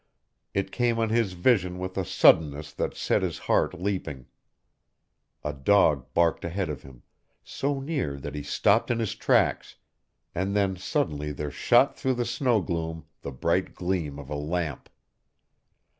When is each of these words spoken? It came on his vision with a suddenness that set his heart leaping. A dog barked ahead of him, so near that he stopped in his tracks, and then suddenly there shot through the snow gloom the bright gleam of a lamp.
It 0.55 0.71
came 0.71 0.97
on 0.97 1.09
his 1.09 1.33
vision 1.33 1.77
with 1.77 1.95
a 1.95 2.03
suddenness 2.03 2.73
that 2.73 2.95
set 2.95 3.21
his 3.21 3.37
heart 3.37 3.79
leaping. 3.79 4.25
A 5.43 5.53
dog 5.53 6.11
barked 6.15 6.43
ahead 6.43 6.69
of 6.71 6.81
him, 6.81 7.03
so 7.43 7.79
near 7.79 8.17
that 8.17 8.33
he 8.33 8.41
stopped 8.41 8.89
in 8.89 8.97
his 8.97 9.13
tracks, 9.13 9.75
and 10.33 10.55
then 10.55 10.75
suddenly 10.75 11.31
there 11.31 11.51
shot 11.51 11.95
through 11.95 12.15
the 12.15 12.25
snow 12.25 12.61
gloom 12.61 13.05
the 13.21 13.31
bright 13.31 13.75
gleam 13.75 14.17
of 14.17 14.27
a 14.31 14.35
lamp. 14.35 14.89